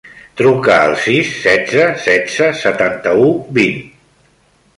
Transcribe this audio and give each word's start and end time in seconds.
Truca 0.39 0.77
al 0.85 0.93
sis, 1.03 1.29
setze, 1.43 1.85
setze, 2.07 2.49
setanta-u, 2.63 3.29
vint. 3.61 3.79